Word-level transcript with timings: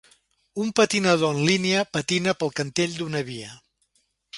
Un 0.63 0.71
patinador 0.79 1.35
en 1.37 1.43
línia 1.51 1.85
patina 1.99 2.37
pel 2.41 2.57
cantell 2.61 3.01
d'una 3.01 3.27
via. 3.33 3.57